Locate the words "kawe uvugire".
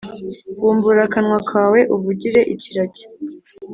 1.49-2.39